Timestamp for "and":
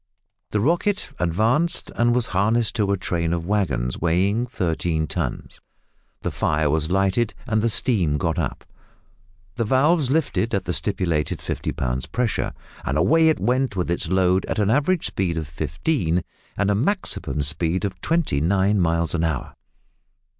1.95-2.15, 7.45-7.61, 12.83-12.97, 16.57-16.71